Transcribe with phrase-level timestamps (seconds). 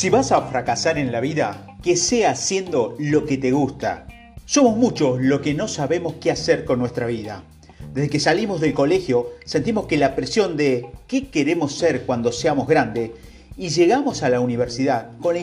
[0.00, 4.06] Si vas a fracasar en la vida, que sea haciendo lo que te gusta.
[4.46, 7.44] Somos muchos los que no sabemos qué hacer con nuestra vida.
[7.92, 12.66] Desde que salimos del colegio sentimos que la presión de qué queremos ser cuando seamos
[12.66, 13.10] grandes
[13.58, 15.40] y llegamos a la universidad con la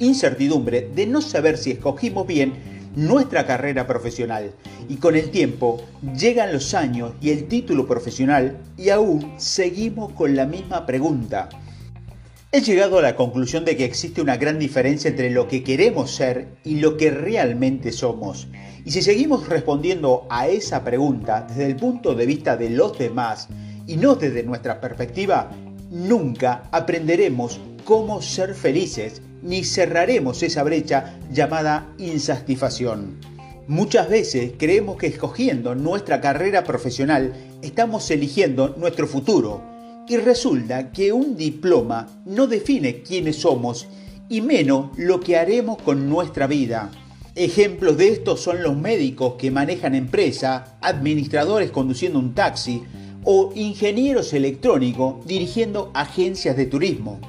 [0.00, 2.54] incertidumbre de no saber si escogimos bien
[2.96, 4.50] nuestra carrera profesional.
[4.88, 5.80] Y con el tiempo
[6.18, 11.48] llegan los años y el título profesional y aún seguimos con la misma pregunta.
[12.52, 16.10] He llegado a la conclusión de que existe una gran diferencia entre lo que queremos
[16.10, 18.48] ser y lo que realmente somos.
[18.84, 23.46] Y si seguimos respondiendo a esa pregunta desde el punto de vista de los demás
[23.86, 25.52] y no desde nuestra perspectiva,
[25.92, 33.20] nunca aprenderemos cómo ser felices ni cerraremos esa brecha llamada insatisfacción.
[33.68, 39.70] Muchas veces creemos que escogiendo nuestra carrera profesional estamos eligiendo nuestro futuro
[40.10, 43.86] y resulta que un diploma no define quiénes somos
[44.28, 46.90] y menos lo que haremos con nuestra vida.
[47.36, 52.82] Ejemplos de esto son los médicos que manejan empresa, administradores conduciendo un taxi
[53.22, 57.20] o ingenieros electrónicos dirigiendo agencias de turismo.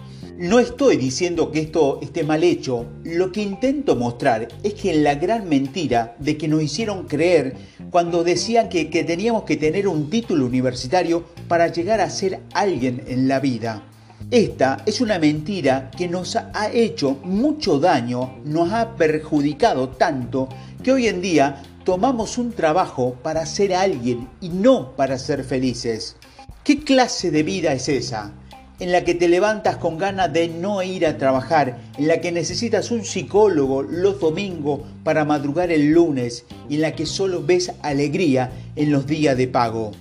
[0.41, 5.13] No estoy diciendo que esto esté mal hecho, lo que intento mostrar es que la
[5.13, 7.55] gran mentira de que nos hicieron creer
[7.91, 13.03] cuando decían que, que, teníamos que tener un título universitario para llegar a ser alguien
[13.05, 13.83] en la vida.
[14.31, 20.49] Esta es una mentira que nos ha hecho mucho daño, nos ha perjudicado tanto
[20.81, 26.15] que hoy en día tomamos un trabajo para ser alguien y no para ser felices.
[26.63, 28.33] ¿Qué clase de vida es esa?
[28.81, 32.31] En la que te levantas con ganas de no ir a trabajar, en la que
[32.31, 37.71] necesitas un psicólogo los domingos para madrugar el lunes y en la que solo ves
[37.83, 39.91] alegría en los días de pago.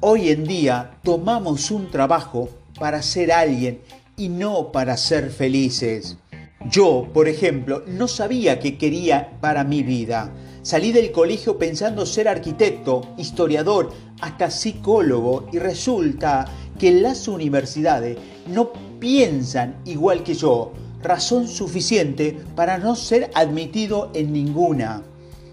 [0.00, 3.80] Hoy en día tomamos un trabajo para ser alguien
[4.18, 6.18] y no para ser felices.
[6.70, 10.30] Yo, por ejemplo, no sabía qué quería para mi vida.
[10.60, 16.44] Salí del colegio pensando ser arquitecto, historiador, hasta psicólogo y resulta
[16.80, 24.32] que las universidades no piensan igual que yo, razón suficiente para no ser admitido en
[24.32, 25.02] ninguna.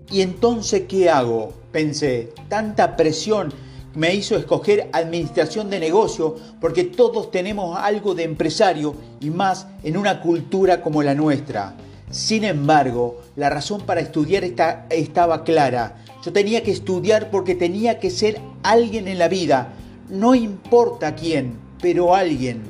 [0.10, 1.52] ¿Y entonces qué hago?
[1.74, 3.52] Pensé, tanta presión
[3.94, 9.98] me hizo escoger administración de negocio porque todos tenemos algo de empresario y más en
[9.98, 11.76] una cultura como la nuestra.
[12.10, 14.46] Sin embargo, la razón para estudiar
[14.90, 15.98] estaba clara.
[16.24, 19.74] Yo tenía que estudiar porque tenía que ser alguien en la vida,
[20.10, 22.62] no importa quién, pero alguien.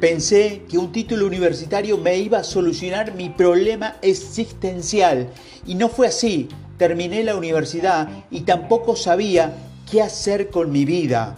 [0.00, 5.28] Pensé que un título universitario me iba a solucionar mi problema existencial
[5.66, 6.48] y no fue así.
[6.76, 9.56] Terminé la universidad y tampoco sabía
[9.90, 11.36] qué hacer con mi vida.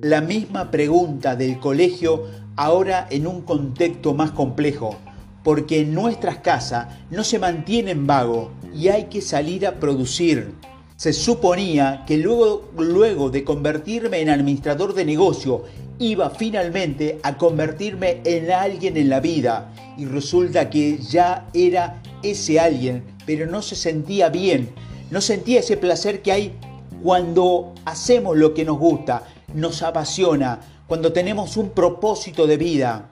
[0.00, 2.24] La misma pregunta del colegio
[2.56, 4.96] ahora en un contexto más complejo,
[5.44, 10.52] porque en nuestras casas no se mantienen vago y hay que salir a producir.
[11.00, 15.64] Se suponía que luego, luego de convertirme en administrador de negocio
[15.98, 22.60] iba finalmente a convertirme en alguien en la vida y resulta que ya era ese
[22.60, 24.68] alguien, pero no se sentía bien,
[25.10, 26.58] no sentía ese placer que hay
[27.02, 29.22] cuando hacemos lo que nos gusta,
[29.54, 33.09] nos apasiona, cuando tenemos un propósito de vida.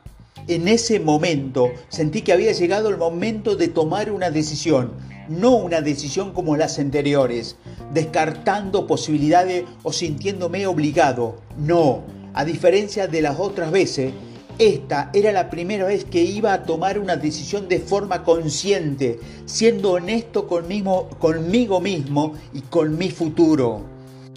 [0.48, 4.92] En ese momento sentí que había llegado el momento de tomar una decisión,
[5.28, 7.56] no una decisión como las anteriores,
[7.92, 11.37] descartando posibilidades o sintiéndome obligado.
[11.58, 14.14] No, a diferencia de las otras veces,
[14.58, 19.92] esta era la primera vez que iba a tomar una decisión de forma consciente, siendo
[19.92, 23.82] honesto conmigo, mismo y con mi futuro.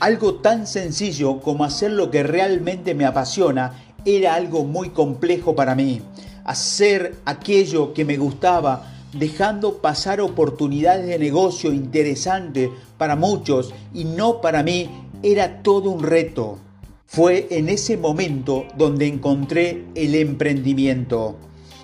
[0.02, 5.76] Algo tan sencillo como hacer lo que realmente me apasiona era algo muy complejo para
[5.76, 6.02] mí.
[6.44, 14.42] Hacer aquello que me gustaba dejando pasar oportunidades de negocio interesantes para muchos y no
[14.42, 14.90] para mí,
[15.24, 16.58] era todo un reto.
[17.06, 21.36] Fue en ese momento donde encontré el emprendimiento.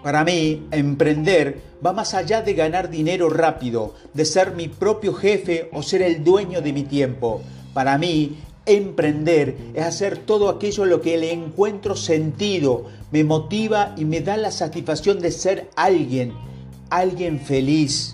[0.02, 5.70] Para mí, emprender va más allá de ganar dinero rápido, de ser mi propio jefe
[5.74, 7.42] o ser el dueño de mi tiempo.
[7.74, 8.38] Para mí,
[8.68, 14.38] emprender es hacer todo aquello lo que le encuentro sentido, me motiva y me da
[14.38, 16.34] la satisfacción de ser alguien
[16.90, 18.14] alguien feliz.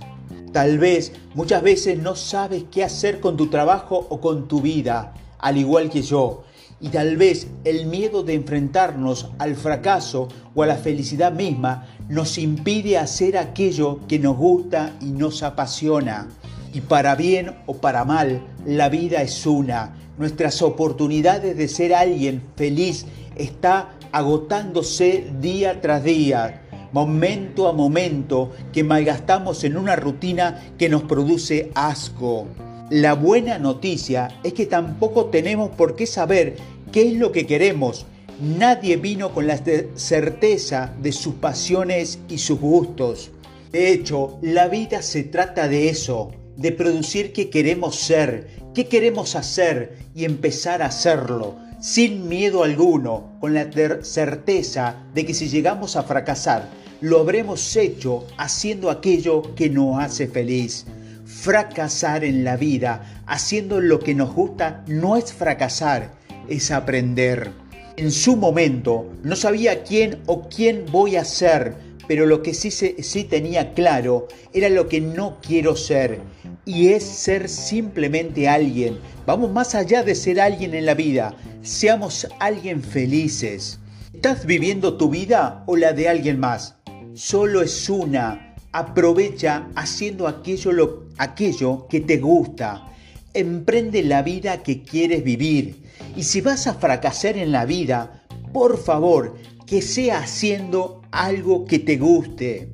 [0.51, 5.13] Tal vez muchas veces no sabes qué hacer con tu trabajo o con tu vida,
[5.39, 6.43] al igual que yo.
[6.79, 12.37] Y tal vez el miedo de enfrentarnos al fracaso o a la felicidad misma nos
[12.37, 16.27] impide hacer aquello que nos gusta y nos apasiona.
[16.73, 19.95] Y para bien o para mal, la vida es una.
[20.17, 23.05] Nuestras oportunidades de ser alguien feliz
[23.35, 31.03] está agotándose día tras día momento a momento que malgastamos en una rutina que nos
[31.03, 32.47] produce asco.
[32.89, 36.55] La buena noticia es que tampoco tenemos por qué saber
[36.91, 38.05] qué es lo que queremos.
[38.39, 39.59] Nadie vino con la
[39.95, 43.31] certeza de sus pasiones y sus gustos.
[43.71, 49.35] De hecho, la vida se trata de eso, de producir qué queremos ser, qué queremos
[49.35, 53.69] hacer y empezar a hacerlo, sin miedo alguno, con la
[54.03, 56.69] certeza de que si llegamos a fracasar,
[57.01, 60.85] lo habremos hecho haciendo aquello que nos hace feliz.
[61.25, 66.13] Fracasar en la vida, haciendo lo que nos gusta, no es fracasar,
[66.47, 67.51] es aprender.
[67.97, 71.75] En su momento no sabía quién o quién voy a ser,
[72.07, 76.21] pero lo que sí, sí tenía claro era lo que no quiero ser,
[76.65, 78.97] y es ser simplemente alguien.
[79.25, 83.79] Vamos más allá de ser alguien en la vida, seamos alguien felices.
[84.13, 86.75] ¿Estás viviendo tu vida o la de alguien más?
[87.13, 88.55] Solo es una.
[88.71, 92.87] Aprovecha haciendo aquello, lo, aquello que te gusta.
[93.33, 95.83] Emprende la vida que quieres vivir.
[96.15, 98.23] Y si vas a fracasar en la vida,
[98.53, 99.35] por favor,
[99.73, 102.69] que sea haciendo algo que te guste.